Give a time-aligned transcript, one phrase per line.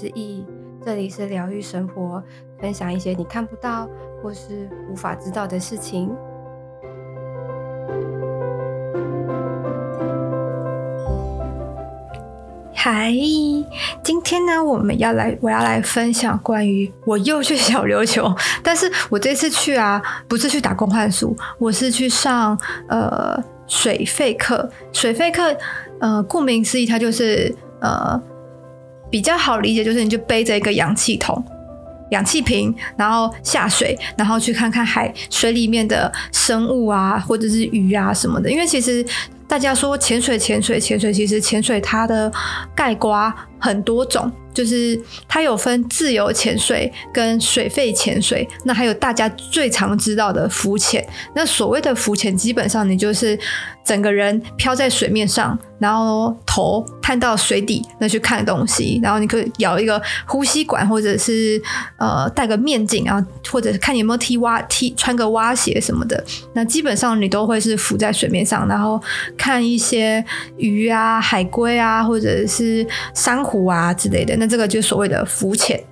[0.00, 0.42] 是易，
[0.82, 2.22] 这里是疗愈生活，
[2.58, 3.86] 分享一些你看不到
[4.22, 6.10] 或是无法知道的事情。
[12.72, 13.12] 嗨，
[14.02, 24.66] 今天呢，我们要来，我要来分享关于我又去小琉球，但是我这次去啊，不是去打工换宿，我是去上呃水肺课。
[24.94, 25.54] 水肺课，
[25.98, 28.18] 呃，顾名思义，它就是呃。
[29.10, 31.42] 比较好理解，就是你就背着一个氧气筒、
[32.10, 38.50] 氧气瓶，然后下水，然后去看看海水里面的生物啊，或者是鱼啊什么的。
[38.50, 39.04] 因为其实
[39.48, 42.32] 大家说潜水、潜水、潜水，其实潜水它的
[42.74, 44.30] 概括很多种。
[44.52, 51.06] 就是它有分自由潜水跟水肺潜水，那还有大家最常知道的浮潜。
[51.36, 53.38] 那所谓的浮潜，基本上你就是
[53.84, 61.60] 整个人飘在水面上，然后头探到水底，那去看东西，然后你可以咬一个呼吸管，或者是
[61.98, 66.22] 呃戴个面镜，啊或者是看你有没有踢蛙踢穿个蛙鞋什么的。
[66.52, 69.00] 那基本上你都会是浮在水面上，然后
[69.36, 70.24] 看一些
[70.56, 74.36] 鱼啊、海龟啊，或者是珊瑚啊之类的。
[74.36, 75.82] 那这个就是所谓的浮潜。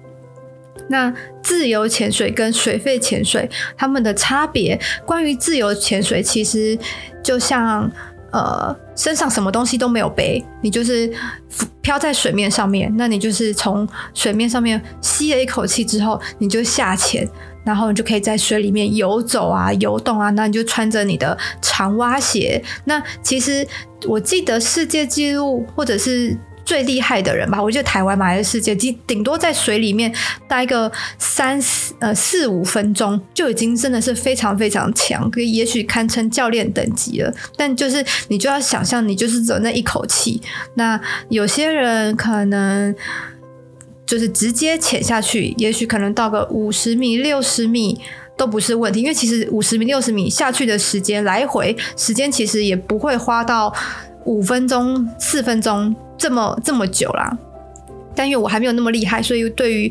[0.91, 6.79] 那自由潜水跟水肺潜水，它们的差别，关于自由潜水，其实
[7.29, 7.91] 就像
[8.33, 11.13] 呃身上什么东西都没有背，你就是
[11.51, 12.91] 浮漂在水面上面。
[12.97, 17.29] 那你就是从水面上面吸了一口气之后，你就下潜，
[17.67, 20.31] 然后你就可以在水里面游走啊、游动啊。
[20.31, 22.65] 那你就穿着你的长蛙鞋。
[22.87, 23.69] 那其实
[24.07, 26.35] 我记得世界纪录或者是。
[26.69, 30.15] 最厉害的人吧，我觉得台湾嘛还是世界，顶顶多在水里面
[30.47, 37.33] 待个三四呃四五分钟，就已经真的是非常非常强，可以也许堪称教练等级了。
[37.57, 40.43] 但就是你就要想象，你就是走那一口气。
[40.75, 42.95] 那有些人可能
[44.05, 47.99] 就是直接潜下去，也许可能到个五十米、六十米
[48.37, 53.75] 都不是问题，因为其实五十米、六十米下去的时间来回时间其实也不会花到
[54.29, 55.95] 五分钟、四分钟。
[56.19, 57.39] 这么这么久啦，
[58.13, 59.89] 但因为我还没有那么厉害，所以对于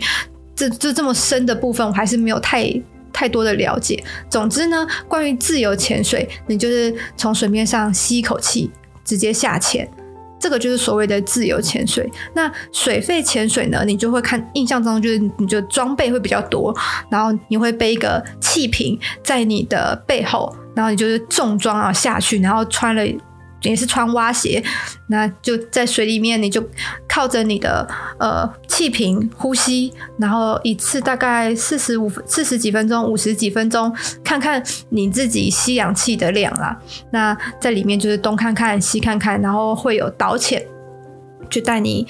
[0.54, 2.70] 这这这么深的部分，我还是没有太
[3.14, 4.04] 太多的了解。
[4.30, 8.70] 总之呢，关于自由潜水，你就是从水面上吸一口气，
[9.06, 9.90] 直接下潜，
[10.38, 12.06] 这个就是所谓的自由潜水。
[12.34, 16.76] 那水肺潜水呢，你就会看印象中就是你就装备会比较多，
[17.10, 23.02] 然后你会背一个气瓶在你的背后，然后你就是重装啊下去，然后穿了。
[23.64, 24.64] 也是穿蛙鞋，
[25.08, 26.64] 那就在水里面，你就
[27.08, 27.88] 靠着你的
[28.20, 33.92] 呃气瓶呼吸，然后一次大概四十五四十几分钟、五十几分钟，
[34.24, 36.78] 看看你自己吸氧气的量啦。
[37.12, 40.64] 那在里面就是东看看西看看，然后会有导潜，
[41.50, 42.06] 就带你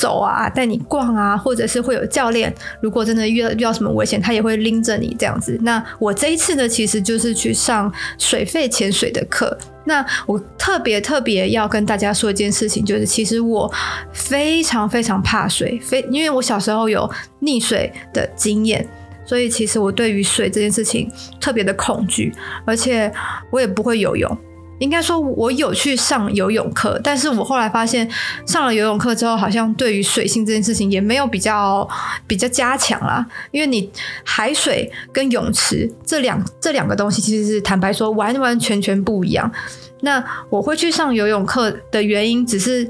[0.00, 5.58] 走啊，带你逛啊，或者是会有教练，如果真的遇到遇到什么危险，他也会拎着你这样子。
[5.62, 9.54] 那我这一次呢，其实就是去上水肺潜水的课。
[9.84, 13.70] 那我特别特别要跟大家说一件事情，就是其实我
[14.12, 17.10] 非常非常怕水，非因为我小时候有
[17.42, 18.86] 溺水的经验，
[19.26, 22.32] 所以其实我对于水这件事情特别的恐惧，
[22.64, 23.12] 而且
[23.50, 24.38] 我也不会游泳。
[24.80, 28.08] 应该说，我有去上游泳课，但是我后来发现
[28.46, 31.86] 上了游泳课之后，好像对于水性这件事情也没有比较
[32.26, 33.24] 比较加强啦。
[33.50, 33.90] 因为你
[34.24, 39.52] 海水跟泳池这两这两个东西，其实是坦白说完完全全不一样。
[40.00, 42.82] 那我会去上游泳课的原因，只是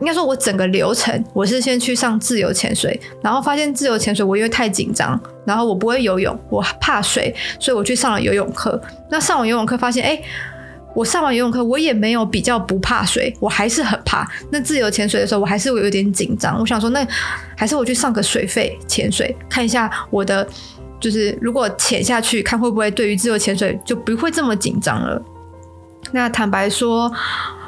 [0.00, 8.80] 应该说我整个流程，我是先去上自由潜水，然后发现自由潜水我因为太紧张，然后我不会游泳，我怕水，所以我去上了游泳课。
[9.10, 10.18] 那上完游泳课发现，哎。
[10.94, 14.28] 我上完游泳课，我也没有比较不怕水，我还是很怕。
[14.50, 16.58] 那自由潜水的时候，我还是有点紧张。
[16.58, 17.06] 我想说，那
[17.56, 20.46] 还是我去上个水肺潜水，看一下我的，
[20.98, 25.22] 就是如果潜下去，看会不会对于自由潜水就不会这么紧张了。
[26.12, 27.10] 那坦白说，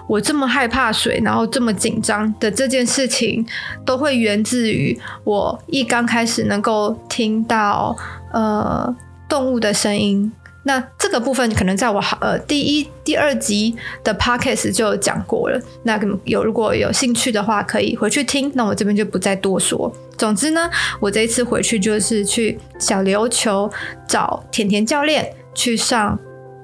[0.09, 3.47] 我这么害怕水，然后这么紧张的这件事情，
[3.87, 7.97] 都会源自于我一刚开始能够听到
[8.33, 8.95] 呃
[9.29, 10.33] 动物的声音。
[10.65, 13.75] 那这个部分可能在我呃第一、第二集
[14.05, 15.61] 的 podcast 就讲过了。
[15.83, 18.51] 那有如果有兴趣的话，可以回去听。
[18.55, 19.93] 那我这边就不再多说。
[20.17, 20.71] 总之呢，
[21.01, 23.71] 我这一次回去就是去小琉球
[24.07, 26.19] 找甜甜教练去上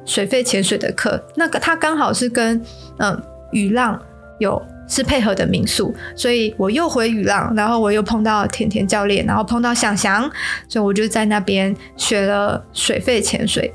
[0.04, 1.20] 水肺潜水的课。
[1.34, 2.62] 那个他刚好是跟
[2.98, 4.00] 嗯雨浪
[4.38, 10.22] 有是配合的民宿，所以我又回雨浪，然后我又碰到甜甜教练，然后碰到翔翔，
[10.68, 13.72] 所以我就在那边学了水肺潜水。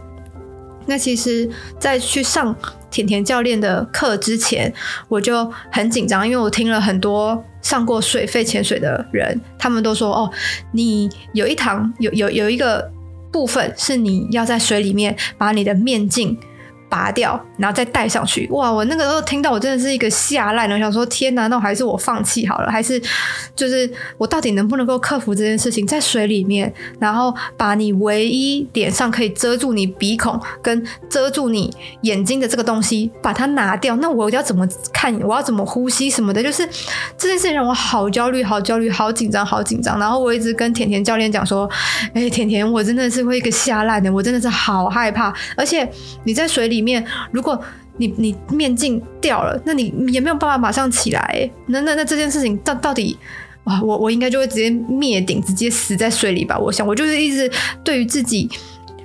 [0.85, 1.49] 那其实，
[1.79, 2.55] 在去上
[2.91, 4.73] 甜甜教练的课之前，
[5.07, 10.31] 我就很紧张，因为我听了很多上过水肺潜水的人，他们都说：“哦，
[10.71, 12.91] 你有一堂有有有一个
[13.31, 16.37] 部分是你要在水里面把你的面镜。”
[16.93, 18.47] 拔掉，然后再戴上去。
[18.51, 18.71] 哇！
[18.71, 20.75] 我那个时候听到，我真的是一个吓烂了。
[20.75, 22.71] 我想说，天哪，那我还是我放弃好了？
[22.71, 23.01] 还是
[23.55, 25.87] 就是我到底能不能够克服这件事情？
[25.87, 33.95] 在水里面，然后把你唯一脸上可以遮住你鼻孔跟遮住你眼睛的这个东西，把它拿掉。
[33.95, 35.11] 那我要怎么看？
[35.21, 36.43] 我要怎么呼吸什么的？
[36.43, 36.63] 就是
[37.17, 39.97] 这件事情让我好焦虑，好焦虑，好紧张，好紧张。
[39.97, 41.67] 然后我一直跟甜甜教练讲说
[42.13, 45.33] ：“哎，甜甜，我真的是会一个吓烂的，我真的是好害怕。
[45.57, 45.89] 而且
[46.23, 47.59] 你在水里。”面，如果
[47.97, 51.49] 你你面镜掉了，那你也没有办法马上起来。
[51.67, 53.15] 那那那这件事情到到底，
[53.65, 56.57] 哇，我我应该就会直接灭顶，直接死在水里吧？
[56.57, 57.49] 我想，我就是一直
[57.83, 58.49] 对于自己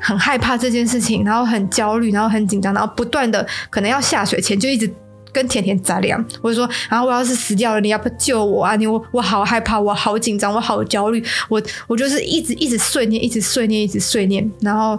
[0.00, 4.90] 很害怕这件事情，然后很焦虑，然后很紧张，然后不断的可能要下水前就一直
[5.34, 8.74] 跟甜甜打量，我就说，然后我要是死掉了，你要不救我啊？
[8.74, 14.98] 你我我好害怕，我好紧张，我好焦虑，我我就是一直一直碎念，一直碎念，一直碎念，然后。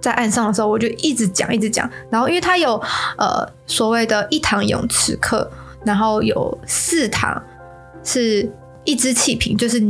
[0.00, 1.88] 在岸上的时候，我就一直讲，一直讲。
[2.10, 2.80] 然后，因为它有
[3.18, 5.50] 呃所谓的一堂泳池课，
[5.84, 7.42] 然后有四堂
[8.04, 8.48] 是
[8.84, 9.80] 一支气瓶，就是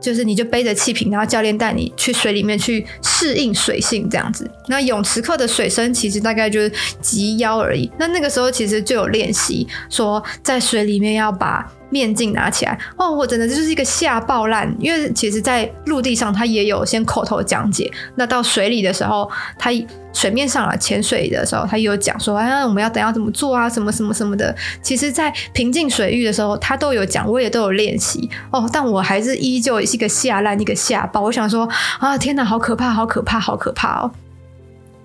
[0.00, 4.50] 就是你就背着气瓶，然后教练带你去水里面去适应水性这样子。
[4.68, 7.90] 那泳池课的水深其实大概就是及腰而已。
[7.98, 11.70] 那那个时候其实就有练习说，在水里面要把。
[11.88, 19.70] 面镜拿起来哦，我真的就是一个吓爆烂，因为其实，在陆地上他也有先口头讲解，那到水里的时候，他
[20.12, 24.52] 水面上啊潜水的时候，他也有讲说，哎，我们要等下怎么做啊，什么什么什么的。
[24.82, 31.20] 其实，在平静水域的时候，他都有讲，我也都有练习哦，但我还是依旧是一个下烂，一个下爆。
[31.22, 31.68] 我想说
[31.98, 34.10] 啊，天哪，好可怕，好可怕，好可怕哦！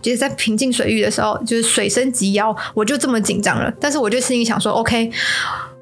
[0.02, 5.12] 其实，在平静水域的时候，就是水深及腰，我就这么紧张了，但是我就心里想说， OK。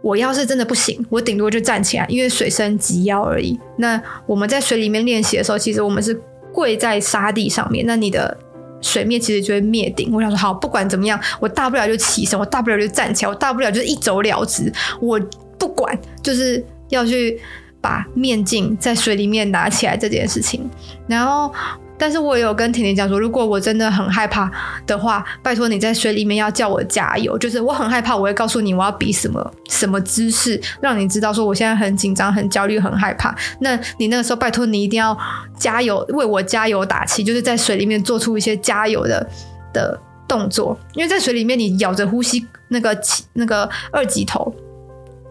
[0.02, 3.60] 我要是真的不行，我顶多就站起来，因为水深及腰而已。
[3.76, 6.18] 那我们在水里面练习的时候，其实我们是
[6.54, 8.38] 跪在沙地上面，那你的
[8.80, 10.10] 水面其实就会灭顶。
[10.14, 14.72] 我想说，好，不管怎么样，我大不了就起身，我大不了就站起来，我大不了就是一走了之。
[15.02, 15.20] 我
[15.58, 15.94] 不管，
[16.24, 17.38] 就是要去
[17.82, 20.70] 把面镜在水里面拿起来这件事情，
[21.08, 21.54] 然后。
[22.02, 24.50] 但是我也有跟甜甜讲说，如果我真的很害怕
[24.88, 27.38] 的话，拜托你在水里面要叫我加油。
[27.38, 33.36] 就是我很害怕，我会告诉你我要比什么什么姿势，让你知道说我现在很紧张、很焦虑、很害怕。
[33.60, 35.18] 那你那个时候拜托你一定要
[35.58, 39.30] 加油，为我加油打气，就是在水里面做出一些加油的
[39.74, 40.80] 的动作。
[40.94, 42.98] 因为在水里面你咬着呼吸那个
[43.34, 44.56] 那个二级头。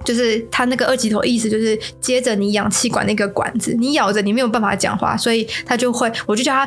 [0.08, 6.66] 就是他那个二级头意思就是接着你氧气管那个管子，你咬着你没有办法讲话，所以他就会，我就叫他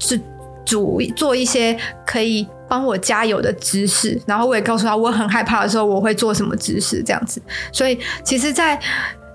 [0.00, 0.20] 是
[0.66, 7.40] 主做一些可以帮我加油的姿势，然后我也告诉他我很害怕的时候我会做什么姿势这样子。
[7.70, 8.76] 所以其实，在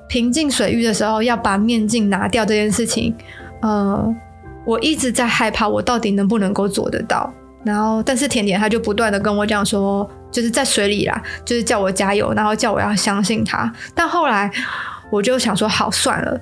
[0.10, 3.15] 平静水域的时候要把面镜拿掉这件事情，
[3.62, 4.13] 呃，
[4.65, 7.32] 我一直在害怕我到底能不能够做得到。
[7.63, 13.72] 然后，但是甜甜他就不断的跟我讲说，就是在水里啦，就是叫我加油，然后叫我要相信他。
[13.96, 14.51] 但后来
[15.10, 16.39] 我就想说，好算了，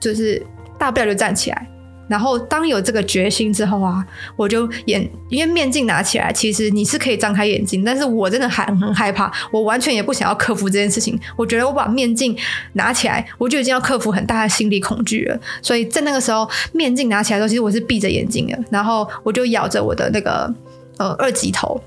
[0.00, 0.40] 就是
[0.78, 1.66] 大不了就站起来。
[2.06, 4.04] 然后当有这个决心之后啊，
[4.36, 11.18] 我就眼因为面镜拿起来，其实你是可以张开眼睛，但是我真的很很害怕，我完全也不想要克服这件事情。
[11.34, 12.36] 我觉得我把面镜
[12.74, 15.40] 拿起来，我就已经要克服很大的心理恐惧了。
[15.62, 20.52] 所以在那个时候，面镜拿起来的时候，其实我是闭着眼睛的，然后我就咬着我的那个
[20.98, 21.80] 呃二级头，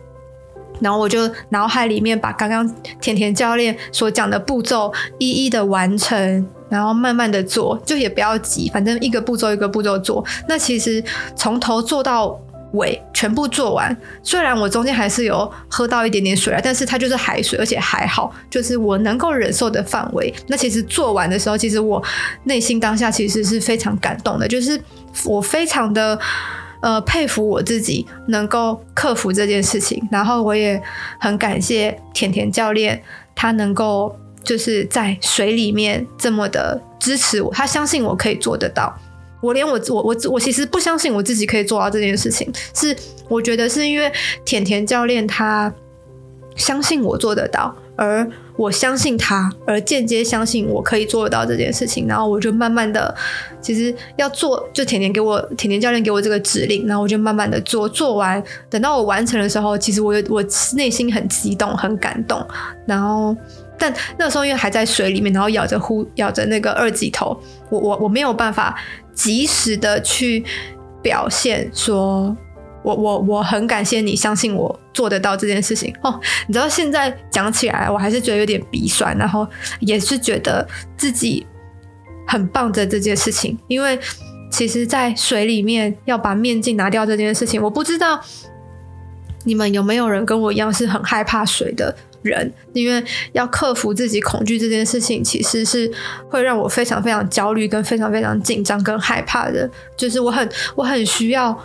[0.80, 2.68] 然后我就脑海里面把刚刚
[3.00, 6.48] 甜甜教练所讲的步骤一一的完成。
[6.70, 10.22] 然后慢慢的做，就也不要急，反正一个步骤一个步骤做。
[10.50, 11.02] 那其实
[11.34, 12.38] 从头做到
[12.74, 20.34] 尾，全部做完，虽然我中间还是有喝到一点点水啊，但是它就是海水，而且还好，就是我能够忍受的范围。
[20.48, 22.04] 那其实做完的时候，其实我
[22.44, 24.78] 内心当下其实是非常感动的，就是
[25.24, 26.20] 我非常的
[26.82, 30.82] 呃佩服我自己能够克服这件事情，然后我也
[31.20, 33.02] 很感谢甜甜教练，
[33.36, 34.18] 他能够。
[34.44, 38.98] 就是在水里面这么的支持我，他相信我可以做得到。
[39.42, 42.96] 我连我我我我其实不相信我自己可以做到这件事情，是
[43.28, 44.10] 我觉得是因为
[44.46, 45.70] 甜甜教练他
[46.56, 48.26] 相信我做得到，而
[48.58, 53.16] 我相信他，而间接相信我可以做得到这件事情，然后我就慢慢的，
[53.62, 60.44] 其实要做，就甜甜给我甜甜教练给我这个指令，然后我就慢慢的做，做完，等到我完成的时候，其实我我
[60.76, 62.46] 内心很激动，很感动，
[62.86, 63.36] 然后。
[63.80, 68.76] 但那时候因为还在水里面，然后咬着呼咬着那个二级头，我我我没有办法
[69.14, 70.44] 及时的去
[71.00, 72.36] 表现说，
[72.84, 76.20] 我我我很感谢你相信我做得到这件事情哦。
[76.48, 79.48] 你知道现在讲起来，我还是觉得有点鼻酸，然后
[79.80, 81.46] 也是觉得自己
[82.28, 84.00] 很棒的这件事情，因为
[84.52, 88.22] 其实，在水里面要把面镜拿掉这件事情，我不知道
[89.44, 91.96] 你们有没有人跟我一样是很害怕水的。
[92.24, 95.90] 人，因为要克服自己恐惧这件事情，其实是
[96.28, 99.70] 会让我非常非常焦虑，跟非常非常紧张，跟害怕的。
[99.96, 101.58] 就是我很我很需要，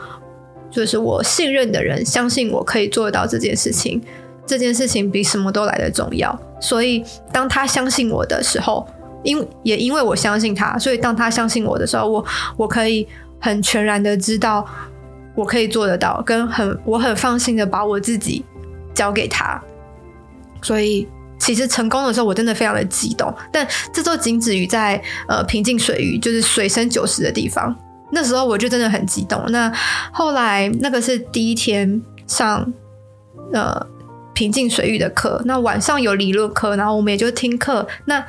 [0.73, 4.03] 就是我信任的人相信我可以做得到这件事情。
[4.45, 6.37] 这件事情比什么都来得重要。
[6.61, 8.85] 所以当他相信我的时候，
[9.23, 12.25] 因也因为我相信他，所以当他相信我的时候，我
[12.57, 13.07] 我可以
[13.39, 14.67] 很全然的知道
[15.37, 18.45] 我可以做得到，跟很我很放心的把我自己
[18.93, 19.63] 交给他。
[20.61, 21.07] 所以，
[21.39, 23.33] 其实成功的时候，我真的非常的激动。
[23.53, 27.75] 但这都仅止于在呃平静水域，就是水深九十的地方。
[28.13, 29.43] 那时候我就真的很激动。
[29.49, 29.73] 那
[30.13, 32.73] 后来那个是第一天上
[33.53, 33.85] 呃
[34.33, 37.87] 平静水域的课，那晚上有理论课，然后我们也就听课。
[38.05, 38.25] 那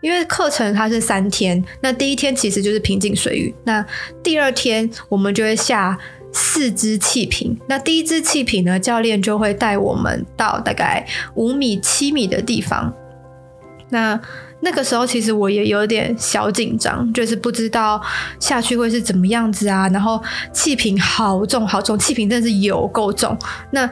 [0.00, 3.84] 因为课程它是三天，那第一天其实就是平静水域，那
[4.22, 5.98] 第二天我们就会下。
[6.32, 12.94] 四支气瓶，那第一支气瓶呢，教练就会带我们到大概五米、七米的地方。
[13.88, 14.20] 那
[14.62, 18.00] 那个时候，其实我也有点小紧张，就是不知道
[18.38, 19.88] 下去会是怎么样子啊。
[19.88, 23.36] 然后气瓶好重好重，气瓶真的是有够重。
[23.70, 23.88] 那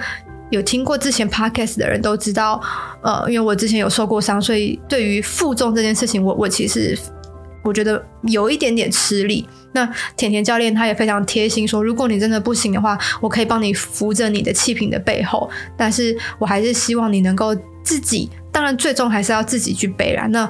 [0.50, 2.60] 有听过之前 podcast 的人都知道，
[3.02, 6.98] 呃，因为我之前有受过伤，所以对于负重这件事情，我我其实
[7.62, 9.46] 我觉得有一点点吃力。
[9.72, 17.54] 那甜甜教练他也非常贴心，说如果你真的不行的话，我可以帮你扶着你的气瓶的背后，但是我还是希望你能够
[17.88, 20.26] 自己，当然最终还是要自己去背啦。
[20.26, 20.48] 那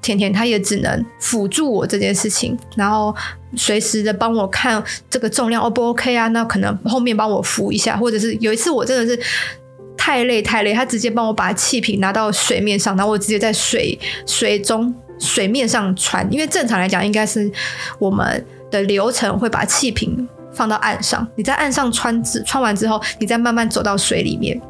[0.00, 3.14] 甜甜他也只能辅助我这件事情，然后
[3.56, 6.28] 随时的帮我看这个重量 O 不 OK 啊？
[6.28, 9.20] 那可能后面帮我扶一下，或者是有一次我真的是
[9.96, 14.94] 太累太累，他直接帮我把气瓶拿到水面上，然后我直接在水水中。
[15.18, 17.48] 水面上穿，因为正常来讲，应该是
[18.00, 24.60] 我们的流程会把气瓶放到岸上，你在岸上穿之穿完之后，你再慢慢走到水里面。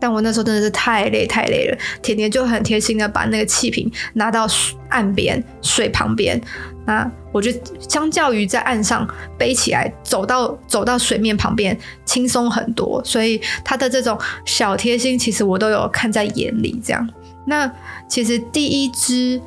[0.00, 4.46] 但我那时候真的是太累太累了，甜甜就很贴心的把那个气瓶拿到
[4.88, 6.40] 岸边水旁边，
[6.84, 7.50] 那我就
[7.88, 13.02] 相较于在岸上背起来，走到走到水面旁边轻松很多。
[13.04, 16.80] 所以他的这种小贴心，其实我都有看在眼里。
[16.84, 17.08] 这样，
[17.46, 17.70] 那
[18.08, 19.40] 其实第一支。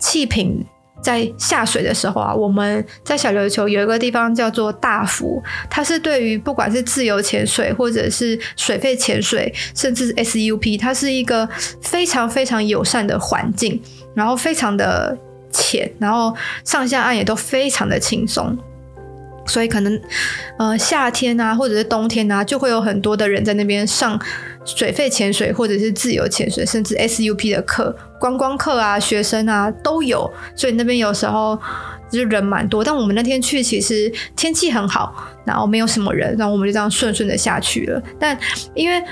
[0.00, 0.62] 气瓶
[1.04, 11.46] 在下水的时候啊，我们在小琉球有一个地方叫做大福，它是对于不管是自由潜水或者是水肺潜水，甚至是 SUP，它是一个
[11.82, 13.78] 非常非常友善的环境，
[14.14, 15.14] 然后非常的
[15.52, 16.34] 浅，然后
[16.64, 18.56] 上下岸也都非常的轻松。
[19.46, 20.00] 所以可能，
[20.58, 24.18] 呃，夏天啊，或者是冬天啊，就会有很多的人在那边上
[24.64, 30.30] 水肺潜水，或者是自由潜水，甚至 SUP 的课，观光课啊，学生啊都有。
[30.56, 31.58] 所以那边有时候
[32.10, 32.82] 就是人蛮多。
[32.82, 38.02] 但我们那天去，其实天气很好，然后没有什么人，然后我们就这样顺顺的下去了。
[38.18, 38.38] 但
[38.74, 39.02] 因为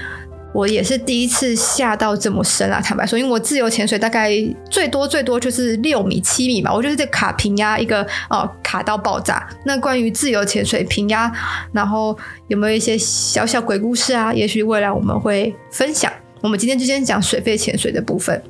[0.53, 4.31] 我也是第一次下到这么深啊，坦白说，因为我自由潜水大概
[4.71, 9.49] 最多最多就是六米七米吧，我就是这卡平压一个哦，卡到爆炸。
[9.65, 11.33] 那关于自由潜水平压，
[11.73, 12.17] 然后
[12.49, 14.33] 有没有一些小小鬼故事啊？
[14.33, 16.13] 也许未来我们会分享。
[16.43, 18.43] 我们今天就先讲水肺潜水的部分。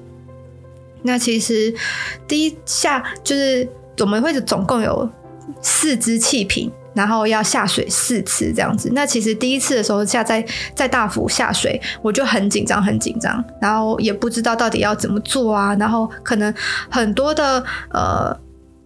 [1.03, 1.73] 那其实
[2.27, 3.69] 第一下就是
[3.99, 5.09] 我们会总共有
[5.61, 6.71] 四支气瓶。
[6.95, 10.45] 然后要下水四次这样子，那其实第一次的时候下在
[10.75, 16.53] 在大幅下水，我就很紧张很紧张，然后也不知道到底要怎么做啊，然后可能
[16.91, 18.37] 很多的呃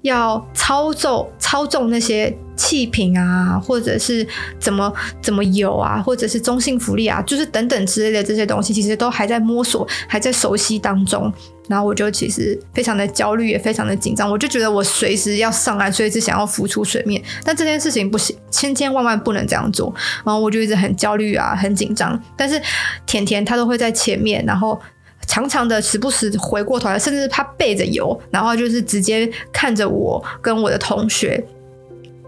[0.03, 4.27] 要操纵操纵那些气瓶啊，或者是
[4.59, 11.33] 怎么怎么游啊，或者是中性浮力啊，就是等等之类的这些东西，其实都还在摸索，还在熟悉当中。
[11.69, 14.31] 然后我就其实非常的焦虑，也非常的紧张。
[14.31, 17.21] 我就觉得我随时要上岸，随时想要浮出水面。
[17.43, 19.93] 但这件事情不行，千千万万不能这样做。
[20.25, 22.17] 然后我就一直很焦虑啊，很紧张。
[22.37, 22.63] 但是
[23.05, 24.81] 甜甜她都会在前面，然后
[25.27, 31.45] 常常的时不时回过头来，甚至他背着游，然后就是直接看着我跟我的同学。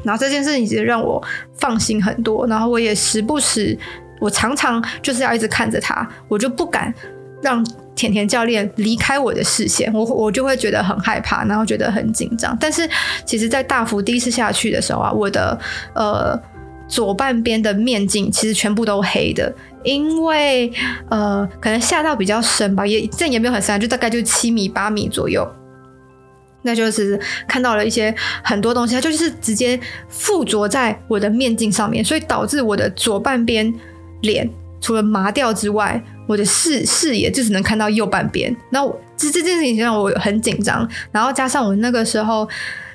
[0.04, 1.22] 然后这件事情其实让我
[1.54, 3.76] 放心很多，然后我也时不时，
[4.20, 6.92] 我常常就是要一直看着他，我就不敢
[7.42, 7.64] 让
[7.94, 12.56] 甜甜教练离开我的视线， 我我就会觉得很害怕，然后觉得很紧张。
[12.60, 12.88] 但是
[13.24, 15.58] 其实，在大福第一次下去的时候啊，我的
[15.94, 16.40] 呃
[16.86, 19.52] 左半边的面镜其实全部都黑的，
[19.82, 20.72] 因为
[21.10, 25.46] 呃可能下到比较深吧，也这也没有很深，就大概就七米八米左右。
[26.62, 33.72] 那就是看到了一些很多东西，它就是直接附着在我的面镜上面，所以导致我的左半边
[34.22, 34.48] 脸
[34.80, 38.54] 除了麻掉之外，我的视视野就只能看到右半边。
[38.70, 42.48] 那我这这件事情让我很紧张，然后加上我那个时候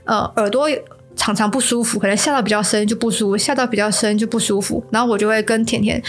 [0.03, 0.69] 呃耳朵
[1.15, 6.01] 常常不舒服，可能下到比较深就不舒服，下到比较深就不舒服，然后我就会跟甜甜。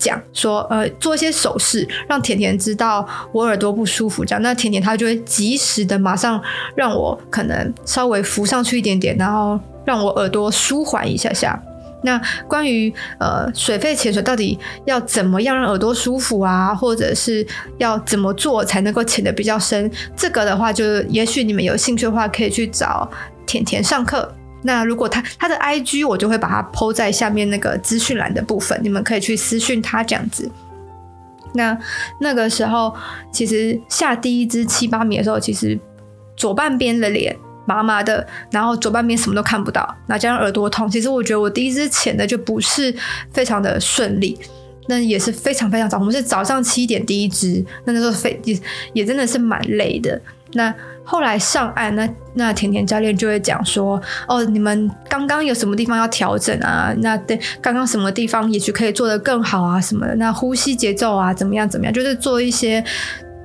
[0.00, 6.42] 讲说，呃，做一些手势，让甜甜知道我耳朵不舒服，这样，那甜甜她就会及时的马上
[6.74, 11.62] 让我可能稍微浮上去一点点，然后让我耳朵舒缓一下下。
[12.02, 23.06] 那关于呃水肺潜水到底要怎么样让耳朵舒服啊，或者是要怎么做才能够潜得比较深，这个的话，就也许你们有兴趣的话，可以去找
[23.44, 24.34] 甜甜上课。
[24.62, 30.50] 那如果他他的 IG 我就会把它 po 在下面那个资讯栏的部分，你们可以去私讯他这样子。
[31.54, 31.76] 那
[32.20, 32.94] 那个时候
[33.32, 35.78] 其实下第一支七八米的时候，其实
[36.36, 37.36] 左半边的脸
[37.66, 42.94] 麻麻的，然后左半边什么都看不到，那加上耳朵痛，其实我觉得我第一支潜的就不是
[43.32, 44.38] 非常的顺利，
[44.88, 48.60] 那也是非常非常早，我们是早上七点第一支，那那时候非也
[48.92, 50.20] 也真的是蛮累的。
[50.52, 56.94] 那后来上岸，那那甜甜教练就会讲说，哦，你们刚刚有什么地方要调整啊？
[56.98, 59.80] 那对，刚刚什么地方也许可以做得更好啊？
[59.80, 60.14] 什么的？
[60.14, 61.68] 那呼吸节奏啊，怎么样？
[61.68, 61.92] 怎么样？
[61.92, 62.84] 就是做一些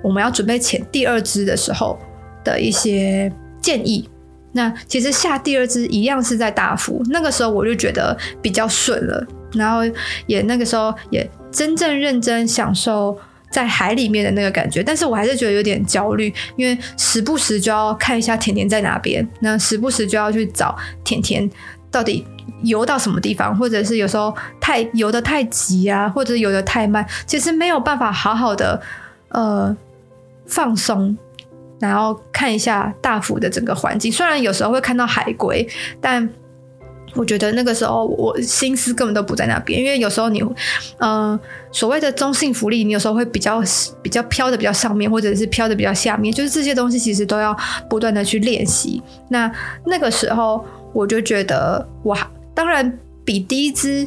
[0.03, 1.97] 我们要准备潜第二支的时候
[2.43, 3.31] 的一些
[3.62, 4.07] 建议。
[4.51, 9.79] 那其实下第二支一样是在大幅，那个时候我就觉得比较顺了，然后
[10.27, 13.17] 也那个时候也真正认真享受。
[13.55, 21.50] 在海里面的那个感觉，但是我还是觉得有点焦虑，因为时不时就要看一下甜甜在哪边，那时不时就要去找甜甜
[21.89, 22.27] 到底
[22.63, 28.81] 游到什么地方，或者是有时候太游得太急啊，或者游得太慢，其实没有办法好好的
[29.29, 29.74] 呃
[30.46, 31.18] 放松，
[31.79, 34.11] 然后看一下大福的整个环境。
[34.11, 35.65] 虽然有时候会看到海龟，
[36.01, 36.29] 但。
[37.16, 40.44] 我觉得那个时候我心思根本都不在那边，因为有时候你，
[40.98, 41.40] 呃，
[41.72, 43.64] 所谓的中性浮力，你有时候会比较
[44.01, 47.58] 比较飘的比较上面，或者是飘的比较下面，就是这些东西其实都要
[47.90, 49.01] 不断的去练习。
[49.30, 49.50] 那
[49.86, 54.06] 那个时候我就觉得，哇，当然比第一支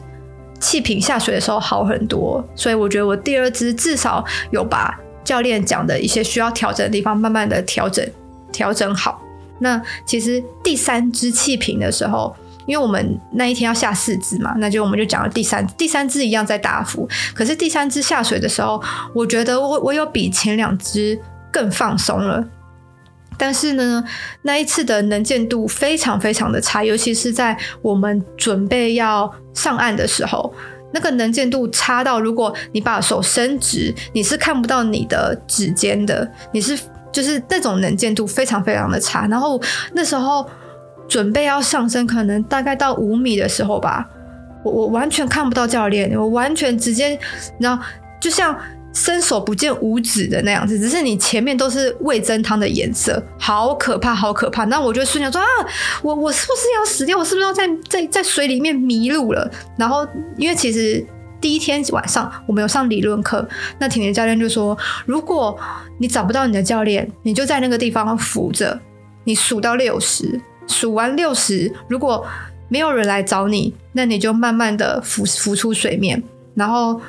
[0.61, 4.95] 气瓶下水的时候好很多，所以我觉得我第二支至少有把
[5.25, 8.07] 教练讲的一些需要调整的地方慢慢的调整
[8.53, 9.23] 调整好。
[9.61, 12.37] 那其实第三支气瓶的时候。
[12.69, 18.81] 因为我们那一天要下四支嘛，那就我们就讲了第三第三支一样在大福，可是第三支下水的时候，
[19.15, 21.19] 我觉得我我有比前两支
[21.51, 22.45] 更放松了，
[23.39, 24.05] 但是呢，
[24.43, 30.53] 那一次的能见度非常非常的差，尤其是在我们准备要上岸的时候，
[30.93, 36.79] 那个能见度差到如果你把手伸直，你是看不到你的指尖的，你是
[37.11, 39.59] 就是那种能见度非常非常的差，然后
[39.95, 40.47] 那时候。
[41.09, 44.07] 准备要上升，可能大概到五米的时候吧，
[44.63, 47.19] 我我完全看不到教练，我完全直接，
[47.59, 47.83] 然后
[48.21, 48.55] 就像
[48.93, 54.65] 伸手不见五指的那样子，只是你前面都是味增汤的颜色，好可怕，好可怕。
[54.65, 55.47] 那我就瞬间说啊，
[56.03, 57.17] 我我是不是要死掉？
[57.17, 59.51] 我是不是要在在在水里面迷路了？
[59.79, 61.05] 然后因为其实
[61.41, 63.47] 第一天晚上我没有上理论课，
[63.79, 65.57] 那甜甜教练就说，如果
[65.99, 68.79] 你找不到你的教练，你就在那个地方扶着，
[69.25, 70.41] 你数到六十。
[70.69, 72.25] 数完六十，如果
[72.69, 76.23] 没有人来找你，那你就慢慢的浮浮出水面。
[76.55, 77.01] 然后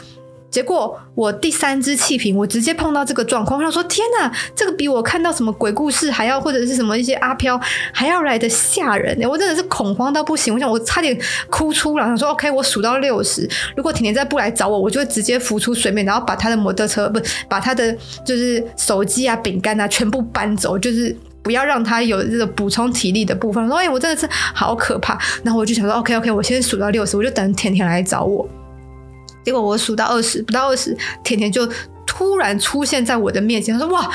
[0.49, 7.59] 结果我第三支气瓶，我直接碰到这个状况，我想说天哪，这个比我看到什么鬼故事还要，或者是什么一些阿飘
[7.93, 9.19] 还要来的吓人。
[9.29, 11.19] 我真的是恐慌到不行，我想我差点
[11.49, 12.05] 哭出来。
[12.05, 17.19] 想说 OK，我数到六十，如果甜甜再不来找我，我就直接浮出水面，然后把他的摩托车不
[17.49, 17.93] 把他的
[18.25, 21.15] 就是手机啊、饼干啊全部搬走，就是。
[21.41, 23.67] 不要让他有这个补充体力的部分。
[23.67, 25.17] 说，哎，我真的是好可怕。
[25.43, 28.47] 然后我就想说，OK OK，我先数到六十，我就等甜甜来找我。
[29.43, 31.67] 结果我数到二十，不到二十，甜甜就
[32.05, 33.73] 突然出现在我的面前。
[33.73, 34.09] 他说：“哇，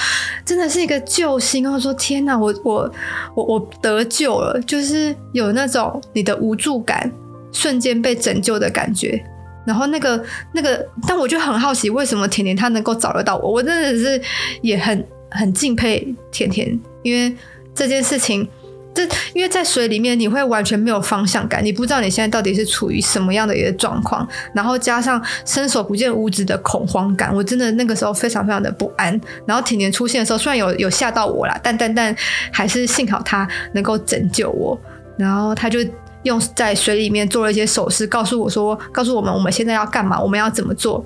[0.45, 2.93] 真的是一个救星！”我说：“天哪，我我
[3.35, 7.11] 我我得救了！”就是有那种你的无助感
[7.53, 9.21] 瞬间被拯救的感觉。
[9.67, 13.51] 然后那个那个，但我就很好奇，为什么甜甜她能够找得到我？
[13.53, 14.21] 我真的是
[14.61, 17.33] 也很很敬佩甜甜，因为
[17.73, 18.49] 这件事情，
[18.93, 29.21] 这因为在水里面你会完全没有方向感，你不知道你现在到底是处于什么样的一个状况，然后加上伸手不见五指的恐慌感，我真的那个时候非常非常的不安。
[29.47, 32.17] 然后甜甜出现的时候，虽然有有吓到我啦，但但但
[32.51, 34.77] 还是幸好她能够拯救我，
[35.17, 35.79] 然后他就。
[36.25, 41.05] 用在水里面做了一些手势，告诉我说：“告诉我们我们现在要干嘛，我们要怎么做。”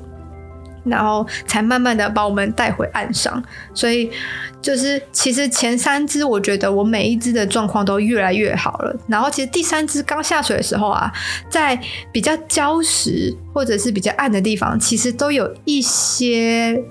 [0.88, 3.42] 然后才慢慢的把我们带回岸上。
[3.74, 4.10] 所以
[4.60, 8.96] 就是其实前三只，我觉得我每一只的状况都越来越好了。
[9.06, 11.12] 然后其实第三只刚下水的时候啊，
[11.50, 11.78] 在
[12.12, 16.82] 比较礁石或者是比较暗的地方，其实都有一些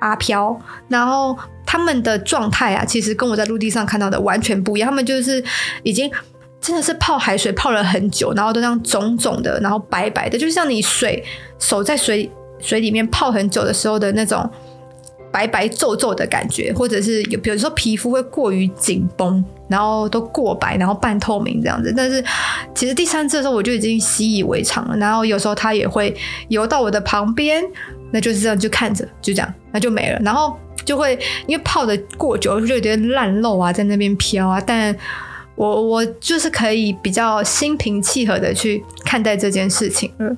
[0.00, 0.58] 阿飘。
[0.88, 4.88] 然后他们的状态啊，其实跟我在陆地上看到的完全不一样。
[4.88, 5.42] 他们就是
[5.82, 6.10] 已经。
[6.60, 11.22] 真的是泡海水泡了很久，然后都这样肿肿的，然后白白的，就像你水
[11.58, 12.30] 手在水
[12.64, 14.48] 水里面泡很久的时候的那种
[15.30, 21.92] 白白皱皱的感觉，或者是有比如说皮肤会过于紧绷，然后都过白，然后半透明这样子。
[21.96, 22.24] 但是
[22.74, 26.16] 其实第三次的时候我就已经习以为常了，然后有时候它也会
[26.48, 27.62] 游到我的旁边，
[28.10, 30.18] 那就是这样就看着，就这样，那就没了。
[30.24, 34.96] 然后就会因为泡的过久，就有点烂肉啊，在那边飘啊，但。
[35.56, 40.36] 我我就是可以比较心平气和的去看待这件事情了。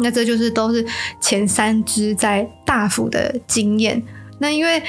[0.00, 0.84] 那这就是都是
[1.20, 4.02] 前三只在大幅的经验。
[4.38, 4.82] 那因为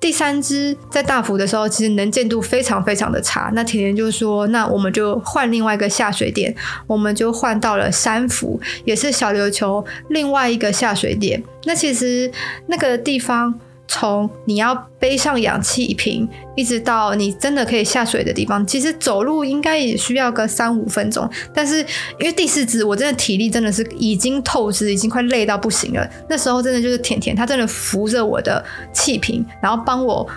[0.00, 3.50] 第三只在大幅的时候，其实能见度非常非常的差。
[3.54, 6.54] 那甜甜就说：“那我们就换另外一个下水点，
[6.86, 11.42] 我们就换到了三福，也是小琉球另外一个下水点。
[11.64, 12.30] 那其实
[12.66, 13.58] 那个地方。”
[13.90, 21.28] 从你要背上氧气瓶，一直到你真的可以下水的地方，其实走路应该也需要个三五分钟。
[21.54, 21.78] 但是
[22.18, 26.06] 因为第四支，我真的体力真的是已经透支，已经快累到不行了。
[26.28, 30.28] 那时候真的就是甜甜，他真的扶着我的气瓶，然后帮我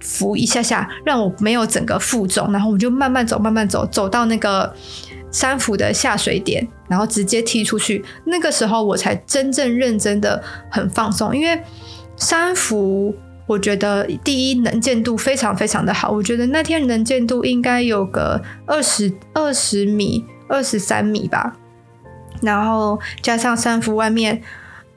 [0.00, 4.74] 扶一下下，让我没有整个负重，然后我就慢慢走，慢慢走，走到那个
[5.30, 8.02] 三伏的下水点，然后直接踢出去。
[8.24, 11.62] 那个时候我才真正认真的很放松，因为。
[12.20, 13.14] 三福，
[13.46, 16.10] 我觉得第一能见度非常非常的好。
[16.10, 21.56] 我觉得那天能见度应该有个二十二十米、二十三米吧。
[22.42, 24.40] 然后加上三福外面，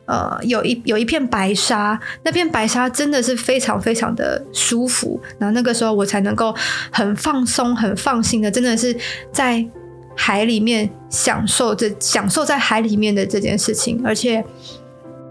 [0.06, 5.20] 呃，有一有一片白沙，那片白沙真的是非常非常的舒服。
[5.40, 6.54] 然后那个时候我才能够
[6.92, 8.94] 很放松、很放心的，真的是
[9.32, 9.66] 在
[10.14, 14.44] 海里面享受这享受在海里面的这件事情，而且。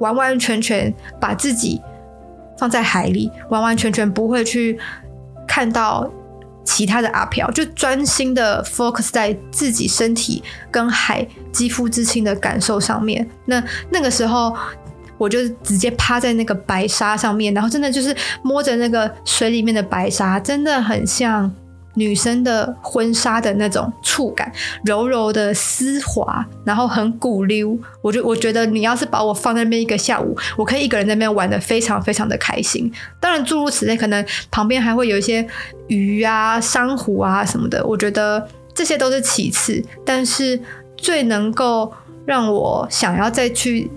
[0.02, 1.80] 完完全全把自己
[2.58, 4.78] 放在海里，完完全全不会去
[5.46, 6.10] 看到
[6.64, 13.26] 其他的阿飘，就专心的 focus 在自己身体跟海肌肤之亲的感受上面。
[13.46, 14.54] 那那个时候，
[15.18, 21.52] 我就直接趴在那个白沙上面，然后真的就是摸着那个水里面的白沙，真的很像。
[21.94, 24.50] 女生的婚纱的那种触感，
[24.84, 27.78] 柔柔的丝滑，然后很鼓溜。
[28.00, 32.90] 我就我觉得，你要是把我放在那边一个下午，我可以一个人在那边玩得非常非常的开心。
[33.20, 35.46] 当然，诸如此类，可能旁边还会有一些
[35.88, 37.84] 鱼啊、珊瑚啊什么的。
[37.84, 40.58] 我觉得这些都是其次，但是
[40.96, 41.92] 最能够
[42.24, 43.90] 让我想要再去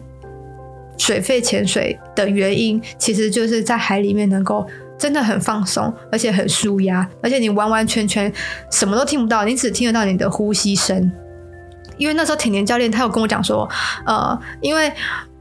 [0.98, 4.68] 水肺潜水的原因，其实就是在海里面能够。
[4.98, 8.32] 真的很放松，而且很舒压，而且你完完全全
[8.72, 11.12] 什么都听不到，你只听得到你的呼吸声。
[11.98, 13.70] 因为那时候甜甜教练他有跟我讲说，
[14.06, 14.92] 呃，因为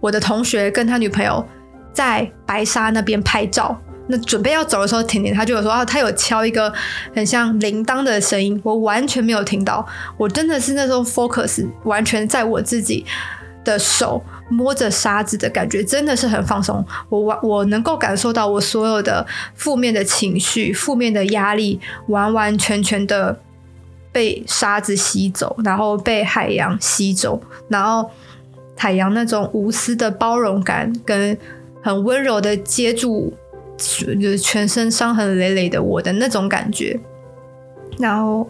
[0.01, 1.45] 我的同学跟他女朋友
[1.93, 6.73] 在白沙那边拍照，那准备要走的时候，甜甜他就有说啊，他有敲一个
[7.15, 9.85] 很像铃铛的声音，我完全没有听到，
[10.17, 13.05] 我真的是那时候 focus 完全在我自己
[13.65, 14.23] 的手。
[14.49, 23.41] 摸着沙子的感觉真的是很放松，我完我能够感受到我所有的负面的情绪、负面的压力，完完全全的
[24.13, 28.11] 被沙子吸走，然后被海洋吸走，然后
[28.77, 31.37] 海洋那种无私的包容感跟
[31.83, 33.33] 很温柔的接住，
[34.21, 37.01] 就全身伤痕累累的我的那种感觉，
[37.99, 38.47] 然后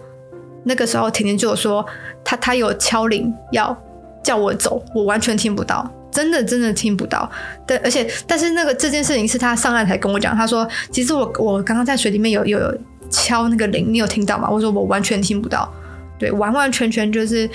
[0.65, 1.87] 那个时候甜甜就有说
[2.25, 3.77] 他他有敲铃要。
[4.25, 7.31] 叫我走，我完全听不到，真的真的听不到。
[7.67, 12.75] 但而且，但是那个这件事情是他上岸才跟我讲，他说：“其实我我刚刚在水里面有有
[13.11, 15.71] 敲那个铃，你有听到吗？”我说：“我完全听不到。”
[16.19, 17.49] 对，完完全全就是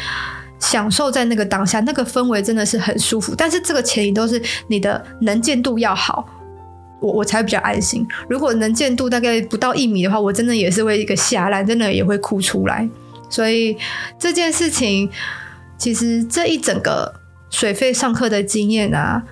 [0.60, 3.34] 享受在那个当下，那个氛围真的是很舒服。
[3.36, 6.24] 但是这个前提都是你的能见度要好，
[7.00, 8.08] 我我才比较安心。
[8.30, 12.88] 如果能见度大概不到一米的话，我真的也是会一个吓烂，真的也会哭出来。
[13.28, 13.76] 所以
[14.20, 15.10] 这件事情。
[15.80, 17.12] 其实这一整个
[17.50, 19.24] 水费上课的经验啊，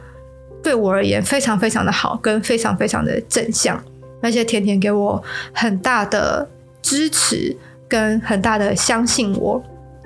[0.64, 3.80] 对我而言非常非常的好，跟非常非常的正向，
[4.24, 5.22] 而且甜甜给我
[5.54, 6.48] 很大的
[6.82, 7.56] 支持，
[7.88, 9.62] 跟很大的相信我，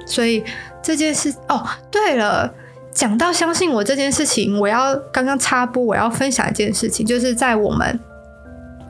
[0.05, 0.43] 所以
[0.81, 2.51] 这件事哦，对了，
[2.91, 7.99] 讲到相信我这件事情，我要刚刚插播，我要分享一件事情，就是在我们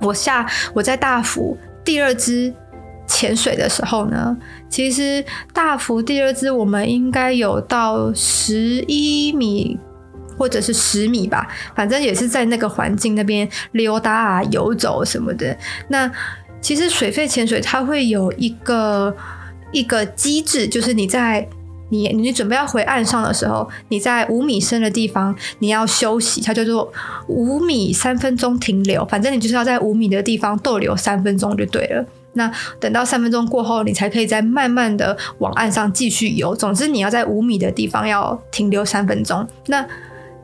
[0.02, 2.52] 我下我在大福第二支
[3.12, 4.36] 潜水的时候呢，
[4.70, 9.78] 其实大福第二支我们应该有到十一米
[10.38, 11.46] 或者是十米吧，
[11.76, 15.56] 反正也是在那个环境那边溜达啊、游走什么的。
[15.90, 16.10] 那
[16.62, 19.14] 其实水肺潜水它会有一个
[19.74, 21.46] 一个机制，就是你在
[21.90, 26.92] 你你准备要回岸上的时候，你在五米深的地方你要休息，它叫做
[27.28, 32.06] 五米三分钟停留，反正你就是要在五米的地方逗留三分钟就对了。
[32.34, 36.56] 那等到三分钟过后，你才可以再慢慢的往岸上继续游。
[36.56, 39.48] 总之，你要在五米的地方要停留三分钟。
[39.68, 39.86] 那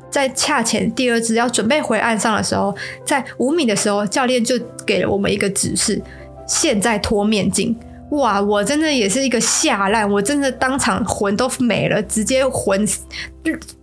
[0.10, 6.02] 在恰潜第二支要准备回岸上的时候，在五米的时候，教练就给了我们一个指示：
[6.48, 7.78] 现在脱面镜。
[8.12, 12.88] 哇，我真的也是一个吓烂，我真的当场魂都没了，直接魂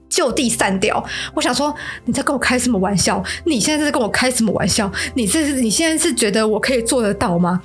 [0.08, 1.04] 就地散掉。
[1.34, 1.74] 我想说，
[2.06, 3.22] 你在跟我开什么玩笑？
[3.44, 4.90] 你现在在跟我开什么玩笑？
[5.12, 7.60] 你这是你现在是觉得我可以做得到吗？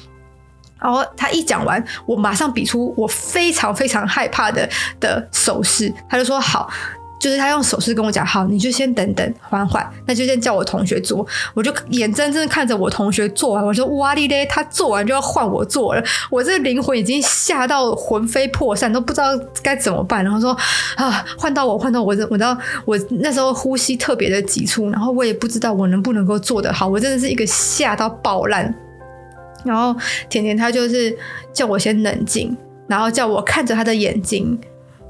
[0.82, 4.68] 然后他一讲完，我马上比出我非常非常害怕的
[5.00, 5.94] 的手势。
[6.10, 6.70] 他就说：“好，
[7.20, 9.86] 就是他用手势跟我讲，好，你就先等等，缓缓。
[10.06, 20.24] 那就先叫我同学做。”我就眼睁睁看着我同学做完，我说：“哇哩嘞！”他做完就要换我做了，我这灵魂已经吓到魂飞魄散，都不知道该怎么办。
[20.24, 20.58] 然后说
[20.96, 26.88] ：“啊，换到我，换到我！”我知道我那时候呼吸特别的急促，然后我也不知道我能不能够做得好。
[26.88, 28.74] 我真的是一个吓到爆烂。
[29.64, 29.94] 然后
[30.30, 31.16] 甜甜他就是
[31.54, 32.56] 叫我先冷静，
[32.88, 34.58] 然后叫我看着他的眼睛，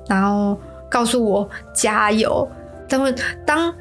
[0.08, 0.60] 然后
[0.90, 2.48] 告诉我加油。
[2.88, 3.74] 但是当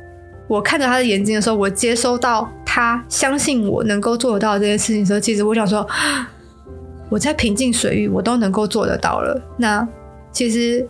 [0.46, 5.86] 我看着他的眼睛的时候，我接收到他相信我能够做得到这件事情的时候，其实我想说，
[7.08, 9.40] 我在平静水域我都能够做得到了。
[9.56, 9.86] 那
[10.30, 10.86] 其实，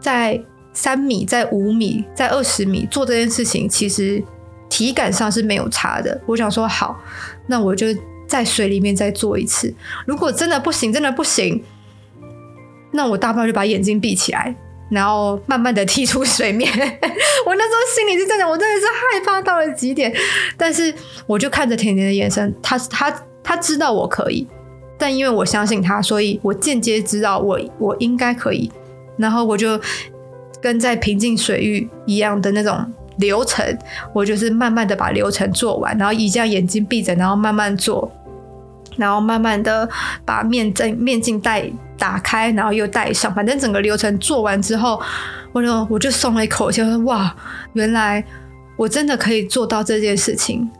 [0.00, 0.40] 在
[0.72, 4.22] 三米、在五米、在二十米做这件事情，其实
[4.70, 6.18] 体感上是没有差的。
[6.26, 6.98] 我想说好，
[7.46, 7.86] 那我就。
[8.28, 9.74] 在水里面再做一次，
[10.06, 11.64] 如果真的不行，真的不行，
[12.92, 14.54] 那我大不了就把眼睛闭起来，
[14.90, 16.70] 然后慢慢的踢出水面。
[16.76, 20.14] 我那时候心里是这样，我真的是害怕到了极点。
[20.58, 20.94] 但是
[21.26, 23.10] 我就看着甜甜的眼神，他他
[23.42, 24.46] 他知道我可以，
[24.98, 28.70] 但因为我相信他，所以我间接知道我我应该可以。
[29.16, 29.80] 然后我就
[30.60, 32.92] 跟在平静水域一样的那种。
[33.18, 33.76] 流程，
[34.12, 38.08] 我就是慢慢的把流程做完，然后一这样眼睛闭着，然后慢慢做，
[38.98, 39.88] 然后慢慢的
[40.24, 41.64] 把面镜面镜带
[41.96, 45.00] 打开，然后又戴上，反正整个流程做完之后，
[45.52, 47.34] 我就我就松了一口气，说哇，
[47.72, 48.22] 原来
[48.76, 50.70] 我真的可以做到这件事情。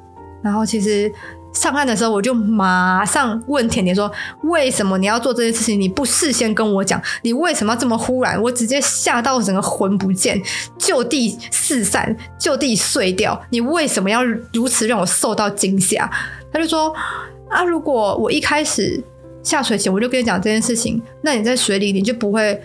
[0.42, 1.10] 然后其实。
[1.54, 4.08] 上岸的时候，我就马上问甜甜说
[4.44, 5.80] ：“为什么你要做这件事情？
[5.80, 8.40] 你不事先跟我讲，你为什么要这么忽然？
[8.40, 10.40] 我直接吓到整个魂不见，
[10.76, 13.40] 就地四散，就地碎掉。
[13.48, 16.08] 你为什么要如此让我受到惊吓？”
[16.52, 16.94] 他就说
[17.48, 19.02] ：“啊，如果我一开始
[19.42, 22.60] 下水前我就跟你讲这件事情，那你在水里你就不会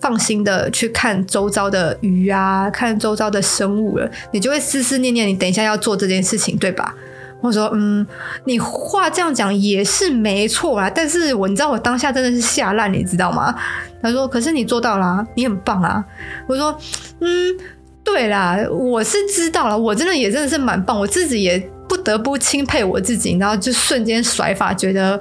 [0.00, 6.94] 放心的去看周遭的鱼啊，看周遭的生物了，你就会思思念念你等一下要做这件事情，对吧？”
[7.40, 8.06] 我说，嗯，
[8.46, 13.54] 你话这样讲也是没错啦，但是我你知道我当下真的是吓烂，你知道吗？
[14.00, 16.02] 他说，可是你做到了，你很棒啊。
[16.48, 16.74] 我说，
[17.20, 17.54] 嗯，
[18.02, 25.20] 对啦，我是知道了，我真的也真的是蛮棒，我自己也不得不钦佩我自己，然后就瞬间甩法，觉得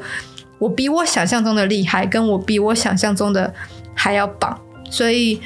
[0.59, 3.53] 我比我想象中的厉害，跟我比我想象中的
[3.93, 5.39] 还要棒，所以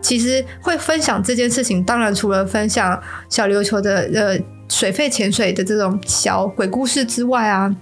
[0.00, 4.38] 其实会分享这件事情，当然除了分享小琉球的呃。
[4.70, 7.74] 水肺潜水的这种小鬼故事之外啊，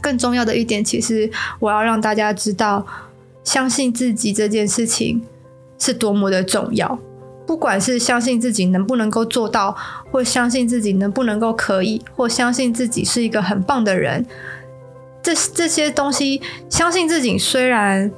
[0.00, 2.86] 更重要的一点，其实我要让大家知道，
[3.42, 5.20] 相信自己这件事情
[5.76, 6.96] 是多么的重要。
[7.46, 9.76] 不管是相信自己能不能够做到，
[10.10, 14.26] 或相信自己能不能够可以，或相信自己是一个很棒的人，
[15.22, 18.10] 这这些东西，相信自己虽然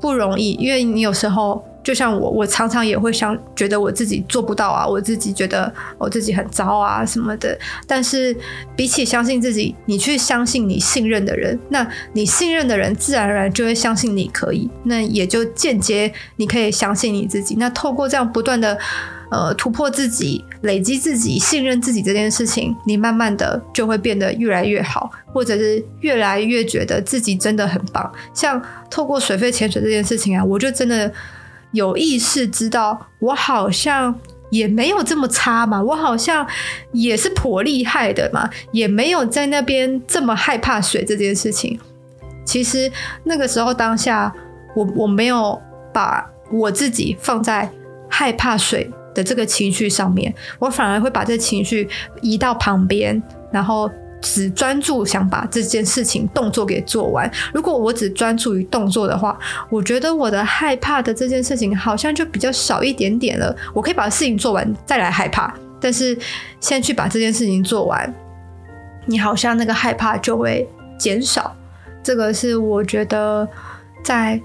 [0.00, 1.64] 不容易，因为你有时候。
[1.88, 7.58] 就像我，我常常也会想觉得我自己做不到啊，我自己觉得我自己很糟啊什么的。
[7.86, 8.36] 但是
[8.76, 17.54] 比起相信自己，你去相信你信任的人，那你信任的人自然而然就会相信你可以，那也就间接你可以相信你自己。
[17.58, 18.78] 那透过这样不断的
[19.30, 28.12] 呃突破自己、累积自己、信任自己这件事情，你慢慢的就会变得越来越好，或者是越来越觉得自己真的很棒。
[28.34, 31.10] 像透过水肺潜水这件事情啊，我就真的。
[31.72, 34.14] 有意识知道，我好像
[34.50, 36.46] 也没有这么差嘛，我好像
[36.92, 41.78] 也是颇厉害的嘛，也没有在那边这么害怕水这件事情。
[42.44, 42.90] 其实
[43.24, 44.32] 那个时候当下，
[44.74, 45.60] 我我没有
[45.92, 47.70] 把我自己放在
[48.08, 51.88] 害怕水的这个情绪上面，我反而会把这情绪
[52.22, 53.90] 移到旁边，然后。
[54.20, 57.30] 只专注想把这件事情动作给做完。
[57.52, 59.38] 如果我只专注于动作的话，
[59.70, 63.54] 我觉得我的害怕的这件事情好像就比较少一点点了。
[63.72, 66.18] 我可以把事情做完再来害怕，但是
[66.60, 68.12] 先去把这件事情做完，
[69.06, 71.54] 你好像那个害怕就会减少。
[72.02, 73.48] 这个是我觉得
[74.02, 74.40] 在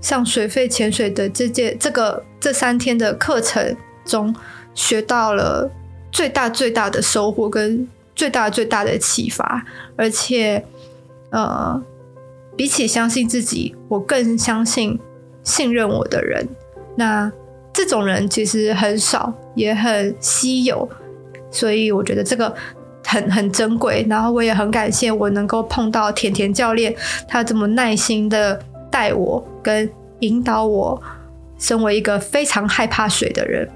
[0.00, 4.34] 上水肺潜水的这件这个这三天的课程中
[4.74, 5.70] 学到了
[6.10, 7.86] 最大最大的收获跟。
[8.16, 10.64] 最大最大的启发，而且，
[11.30, 11.80] 呃，
[12.56, 14.98] 比起相信自己，我更相信
[15.44, 16.48] 信任我的人。
[16.96, 17.30] 那
[17.74, 20.88] 这种人其实很少，也很稀有，
[21.50, 22.52] 所以我觉得这个
[23.04, 24.04] 很很珍贵。
[24.08, 26.96] 然后我也很感谢我能够碰到甜甜教练，
[27.28, 28.58] 他这么耐心的
[28.90, 29.88] 带我跟
[30.20, 31.02] 引导我，
[31.58, 33.68] 身为一个非常害怕水的人。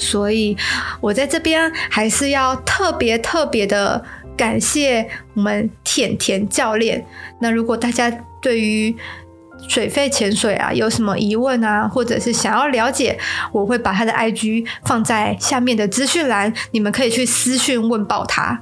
[0.00, 0.56] 所以，
[0.98, 4.02] 我在这边还是要特别特别的
[4.34, 7.04] 感谢我们甜甜教练。
[7.38, 8.10] 那如果大家
[8.40, 8.96] 对于
[9.68, 13.18] 水肺潜水啊有什么疑问啊，或者是想要了解，
[13.52, 18.58] 我会把他的 IG 放在下面的资讯栏，你们可以去私讯问报他。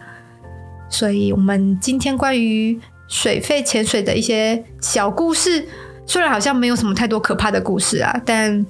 [0.90, 5.68] 所以，我们今天关于水肺潜水的一些小故事，
[6.05, 8.66] 虽然好像没有什么太多可怕的故事啊，但。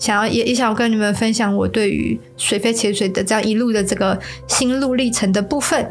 [0.00, 5.88] 想要也也想要跟你们分享我对于水飞潜水的这样一路的这个心路历程的部分。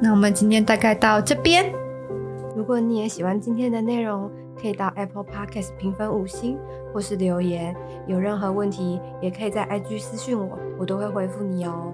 [0.00, 1.70] 那我们今天大概到这边。
[2.56, 6.56] 如果你也喜欢今天的内容，可以到 Apple Podcast 评分五星
[6.92, 7.74] 或是留言。
[8.06, 11.92] 有任何问题也可以在 IG 私讯我，我都会回复你哦。